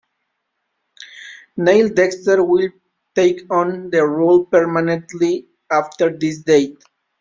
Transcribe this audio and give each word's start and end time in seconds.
Neil 1.57 1.93
Dexter 1.93 2.43
will 2.43 2.69
take 3.13 3.41
on 3.51 3.91
the 3.91 4.03
role 4.03 4.45
permanently 4.45 5.45
after 5.69 6.09
this 6.17 6.39
date. 6.39 6.81